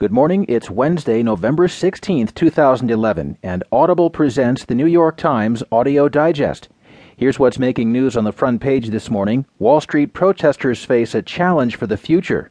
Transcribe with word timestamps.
Good 0.00 0.12
morning. 0.12 0.46
It's 0.48 0.70
Wednesday, 0.70 1.22
November 1.22 1.68
16th, 1.68 2.34
2011, 2.34 3.36
and 3.42 3.62
Audible 3.70 4.08
presents 4.08 4.64
the 4.64 4.74
New 4.74 4.86
York 4.86 5.18
Times 5.18 5.62
Audio 5.70 6.08
Digest. 6.08 6.70
Here's 7.18 7.38
what's 7.38 7.58
making 7.58 7.92
news 7.92 8.16
on 8.16 8.24
the 8.24 8.32
front 8.32 8.62
page 8.62 8.88
this 8.88 9.10
morning 9.10 9.44
Wall 9.58 9.78
Street 9.78 10.14
protesters 10.14 10.86
face 10.86 11.14
a 11.14 11.20
challenge 11.20 11.76
for 11.76 11.86
the 11.86 11.98
future. 11.98 12.50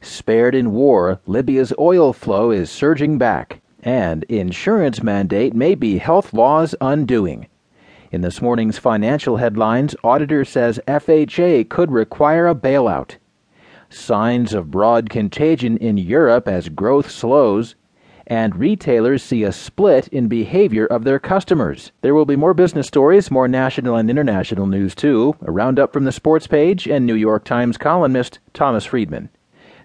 Spared 0.00 0.56
in 0.56 0.72
war, 0.72 1.20
Libya's 1.24 1.72
oil 1.78 2.12
flow 2.12 2.50
is 2.50 2.68
surging 2.68 3.16
back, 3.16 3.60
and 3.84 4.24
insurance 4.24 5.04
mandate 5.04 5.54
may 5.54 5.76
be 5.76 5.98
health 5.98 6.34
laws 6.34 6.74
undoing. 6.80 7.46
In 8.10 8.22
this 8.22 8.42
morning's 8.42 8.78
financial 8.78 9.36
headlines, 9.36 9.94
auditor 10.02 10.44
says 10.44 10.80
FHA 10.88 11.68
could 11.68 11.92
require 11.92 12.48
a 12.48 12.56
bailout 12.56 13.18
signs 13.94 14.54
of 14.54 14.70
broad 14.70 15.10
contagion 15.10 15.76
in 15.76 15.96
Europe 15.96 16.48
as 16.48 16.68
growth 16.68 17.10
slows, 17.10 17.74
and 18.26 18.56
retailers 18.56 19.22
see 19.22 19.42
a 19.42 19.52
split 19.52 20.08
in 20.08 20.28
behavior 20.28 20.86
of 20.86 21.04
their 21.04 21.18
customers. 21.18 21.92
There 22.00 22.14
will 22.14 22.24
be 22.24 22.36
more 22.36 22.54
business 22.54 22.86
stories, 22.86 23.30
more 23.30 23.48
national 23.48 23.96
and 23.96 24.08
international 24.08 24.66
news 24.66 24.94
too, 24.94 25.36
a 25.42 25.50
roundup 25.50 25.92
from 25.92 26.04
the 26.04 26.12
sports 26.12 26.46
page, 26.46 26.86
and 26.86 27.04
New 27.04 27.14
York 27.14 27.44
Times 27.44 27.76
columnist 27.76 28.38
Thomas 28.54 28.84
Friedman. 28.84 29.28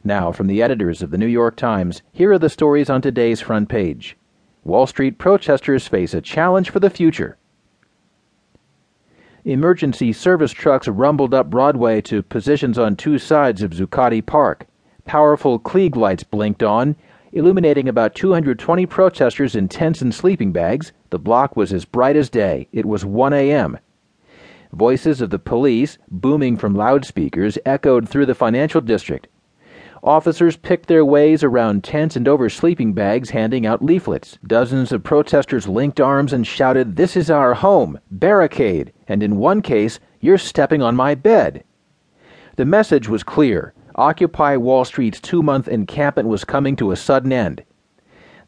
Now, 0.03 0.31
from 0.31 0.47
the 0.47 0.61
editors 0.61 1.01
of 1.01 1.11
the 1.11 1.17
New 1.17 1.27
York 1.27 1.55
Times, 1.55 2.01
here 2.13 2.31
are 2.31 2.39
the 2.39 2.49
stories 2.49 2.89
on 2.89 3.01
today's 3.01 3.41
front 3.41 3.67
page. 3.67 4.15
Wall 4.63 4.87
Street 4.87 5.17
protesters 5.17 5.87
face 5.87 6.13
a 6.13 6.21
challenge 6.21 6.69
for 6.69 6.79
the 6.79 6.89
future. 6.89 7.37
Emergency 9.47 10.11
service 10.11 10.51
trucks 10.51 10.89
rumbled 10.89 11.33
up 11.33 11.49
Broadway 11.49 12.01
to 12.01 12.21
positions 12.21 12.77
on 12.77 12.97
two 12.97 13.17
sides 13.17 13.61
of 13.61 13.71
Zuccotti 13.71 14.21
Park. 14.23 14.67
Powerful 15.05 15.57
Klieg 15.57 15.95
lights 15.95 16.25
blinked 16.25 16.61
on, 16.61 16.97
illuminating 17.31 17.87
about 17.87 18.13
220 18.13 18.85
protesters 18.87 19.55
in 19.55 19.69
tents 19.69 20.01
and 20.01 20.13
sleeping 20.13 20.51
bags. 20.51 20.91
The 21.11 21.17
block 21.17 21.55
was 21.55 21.71
as 21.71 21.85
bright 21.85 22.17
as 22.17 22.29
day. 22.29 22.67
It 22.73 22.85
was 22.85 23.05
1 23.05 23.31
a.m. 23.31 23.79
Voices 24.73 25.21
of 25.21 25.29
the 25.29 25.39
police, 25.39 25.97
booming 26.11 26.57
from 26.57 26.75
loudspeakers, 26.75 27.57
echoed 27.65 28.09
through 28.09 28.25
the 28.25 28.35
financial 28.35 28.81
district. 28.81 29.27
Officers 30.03 30.55
picked 30.55 30.87
their 30.87 31.03
ways 31.03 31.43
around 31.43 31.83
tents 31.83 32.15
and 32.15 32.27
over 32.27 32.49
sleeping 32.49 32.93
bags, 32.93 33.31
handing 33.31 33.65
out 33.65 33.83
leaflets. 33.83 34.37
Dozens 34.45 34.91
of 34.91 35.03
protesters 35.03 35.67
linked 35.67 35.99
arms 35.99 36.33
and 36.33 36.45
shouted, 36.45 36.95
This 36.95 37.17
is 37.17 37.31
our 37.31 37.55
home! 37.55 37.99
Barricade! 38.11 38.93
And 39.07 39.23
in 39.23 39.37
one 39.37 39.61
case, 39.61 39.99
You're 40.19 40.37
stepping 40.37 40.83
on 40.83 40.95
my 40.95 41.15
bed! 41.15 41.63
The 42.57 42.65
message 42.65 43.09
was 43.09 43.23
clear. 43.23 43.73
Occupy 43.95 44.57
Wall 44.57 44.85
Street's 44.85 45.19
two 45.19 45.41
month 45.41 45.67
encampment 45.67 46.29
was 46.29 46.43
coming 46.43 46.75
to 46.75 46.91
a 46.91 46.95
sudden 46.95 47.33
end. 47.33 47.63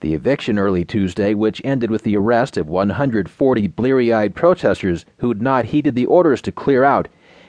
The 0.01 0.13
eviction 0.13 0.59
early 0.59 0.85
Tuesday, 0.85 1.33
which 1.33 1.61
ended 1.65 1.89
with 1.89 2.03
the 2.03 2.15
arrest 2.15 2.57
of 2.57 2.69
140 2.69 3.67
bleary 3.67 4.13
eyed 4.13 4.35
protesters 4.35 5.03
who'd 5.17 5.41
not 5.41 5.65
heeded 5.65 5.95
the 5.95 6.05
orders 6.05 6.41
to 6.43 6.51
clear 6.51 6.83
out, 6.83 7.07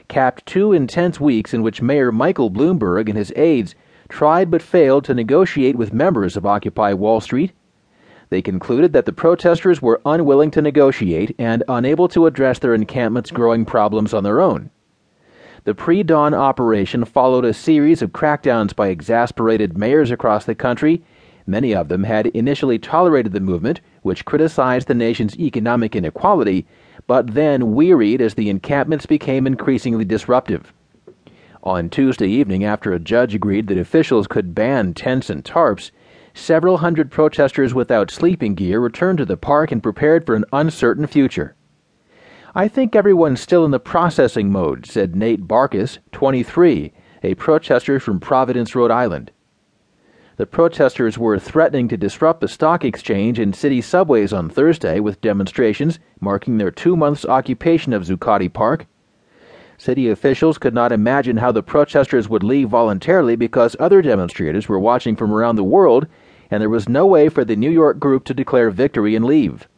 capped 0.09 0.47
two 0.47 0.73
intense 0.73 1.21
weeks 1.21 1.53
in 1.53 1.63
which 1.63 1.83
Mayor 1.83 2.11
Michael 2.11 2.51
Bloomberg 2.51 3.09
and 3.09 3.17
his 3.17 3.33
aides 3.37 3.75
tried 4.11 4.51
but 4.51 4.61
failed 4.61 5.05
to 5.05 5.15
negotiate 5.15 5.77
with 5.77 5.95
members 5.95 6.37
of 6.37 6.45
Occupy 6.45 6.93
Wall 6.93 7.21
Street. 7.21 7.53
They 8.29 8.43
concluded 8.43 8.93
that 8.93 9.07
the 9.07 9.13
protesters 9.13 9.81
were 9.81 10.01
unwilling 10.05 10.51
to 10.53 10.63
negotiate 10.63 11.35
and 11.39 11.65
unable 11.69 12.09
to 12.09 12.27
address 12.27 12.59
their 12.59 12.75
encampment's 12.75 13.31
growing 13.31 13.65
problems 13.65 14.13
on 14.13 14.23
their 14.23 14.41
own. 14.41 14.71
The 15.65 15.75
pre 15.75 16.03
dawn 16.03 16.33
operation 16.33 17.05
followed 17.05 17.45
a 17.45 17.53
series 17.53 18.03
of 18.03 18.13
crackdowns 18.13 18.75
by 18.75 18.89
exasperated 18.89 19.77
mayors 19.77 20.11
across 20.11 20.45
the 20.45 20.55
country. 20.55 21.03
Many 21.47 21.75
of 21.75 21.89
them 21.89 22.05
had 22.05 22.27
initially 22.29 22.79
tolerated 22.79 23.33
the 23.33 23.41
movement, 23.41 23.81
which 24.03 24.25
criticized 24.25 24.89
the 24.89 24.95
nation's 24.95 25.39
economic 25.39 25.97
inequality, 25.97 26.67
but 27.07 27.35
then 27.35 27.75
wearied 27.75 28.21
as 28.21 28.35
the 28.35 28.49
encampments 28.49 29.07
became 29.07 29.47
increasingly 29.47 30.05
disruptive. 30.05 30.73
On 31.63 31.91
Tuesday 31.91 32.29
evening, 32.29 32.65
after 32.65 32.93
a 32.93 32.99
judge 32.99 33.35
agreed 33.35 33.67
that 33.67 33.77
officials 33.77 34.27
could 34.27 34.55
ban 34.55 34.95
tents 34.95 35.29
and 35.29 35.45
tarps, 35.45 35.91
several 36.33 36.79
hundred 36.79 37.11
protesters 37.11 37.75
without 37.75 38.11
sleeping 38.11 38.55
gear 38.55 38.81
returned 38.81 39.19
to 39.19 39.27
the 39.27 39.37
park 39.37 39.71
and 39.71 39.83
prepared 39.83 40.25
for 40.25 40.35
an 40.35 40.47
uncertain 40.55 41.07
future. 41.07 41.55
I 42.55 42.67
think 42.67 42.97
everyone's 42.97 43.43
still 43.43 43.67
in 43.67 43.73
the 43.73 43.79
processing 43.79 44.51
mode, 44.51 44.87
said 44.87 45.15
Nate 45.15 45.47
Barkus, 45.47 45.99
23, 46.13 46.95
a 47.23 47.35
protester 47.35 48.01
from 48.01 48.21
Providence, 48.21 48.75
Rhode 48.75 48.91
Island. 48.91 49.31
The 50.39 50.47
protesters 50.47 51.19
were 51.19 51.39
threatening 51.39 51.89
to 51.89 51.99
disrupt 51.99 52.41
the 52.41 52.49
stock 52.49 52.87
exchange 52.87 53.39
and 53.39 53.55
city 53.55 53.83
subways 53.83 54.33
on 54.33 54.49
Thursday 54.49 54.99
with 54.99 55.21
demonstrations 55.21 55.99
marking 56.21 56.57
their 56.57 56.71
two 56.71 56.97
months 56.97 57.27
occupation 57.27 57.93
of 57.93 58.05
Zuccotti 58.05 58.51
Park 58.51 58.87
City 59.81 60.11
officials 60.11 60.59
could 60.59 60.75
not 60.75 60.93
imagine 60.93 61.39
how 61.39 61.51
the 61.51 61.63
protesters 61.63 62.29
would 62.29 62.43
leave 62.43 62.69
voluntarily 62.69 63.35
because 63.35 63.75
other 63.81 64.03
demonstrators 64.03 64.69
were 64.69 64.79
watching 64.79 65.17
from 65.17 65.33
around 65.33 65.57
the 65.57 65.65
world, 65.65 66.07
and 66.51 66.61
there 66.61 66.69
was 66.69 66.87
no 66.87 67.07
way 67.07 67.31
for 67.31 67.47
the 67.47 67.57
New 67.57 67.71
York 67.71 67.99
group 67.99 68.25
to 68.25 68.35
declare 68.35 68.69
victory 68.71 69.17
and 69.17 69.25
leave. 69.25 69.69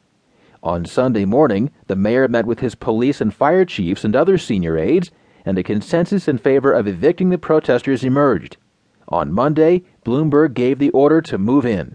On 0.61 0.85
Sunday 0.85 1.25
morning, 1.25 1.71
the 1.87 1.95
mayor 1.95 2.27
met 2.27 2.47
with 2.47 2.59
his 2.59 2.75
police 2.75 3.21
and 3.21 3.33
fire 3.33 3.65
chiefs 3.65 4.03
and 4.03 4.17
other 4.17 4.37
senior 4.39 4.77
aides, 4.77 5.13
and 5.45 5.57
a 5.57 5.63
consensus 5.63 6.27
in 6.27 6.37
favor 6.37 6.73
of 6.73 6.89
evicting 6.89 7.31
the 7.31 7.39
protesters 7.39 8.03
emerged. 8.03 8.57
On 9.07 9.33
Monday, 9.33 9.85
Bloomberg 10.05 10.55
gave 10.55 10.81
the 10.81 10.91
order 10.91 11.21
to 11.23 11.39
move 11.39 11.65
in. 11.65 11.95